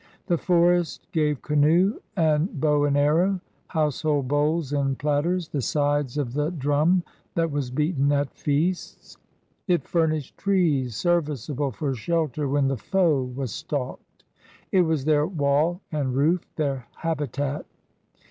[0.25, 6.33] The forest gave canoe and bow and arrow, household bowls and platters, the sides of
[6.33, 7.03] the drum
[7.35, 9.17] that was beaten at feasts.
[9.67, 14.23] It fur nished trees serviceable for shelter when the foe ■ was stalked.
[14.71, 17.67] It was their wall and roof, their habi tat.